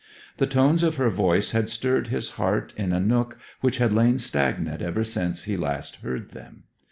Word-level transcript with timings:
The 0.37 0.47
tones 0.47 0.81
of 0.81 0.95
her 0.95 1.11
voice 1.11 1.51
had 1.51 1.69
stirred 1.69 2.07
his 2.07 2.31
heart 2.31 2.73
in 2.75 2.91
a 2.91 2.99
nook 2.99 3.37
which 3.59 3.77
had 3.77 3.93
lain 3.93 4.17
stagnant 4.17 4.81
ever 4.81 5.03
since 5.03 5.43
he 5.43 5.55
last 5.55 5.97
heard 5.97 6.31
them. 6.31 6.63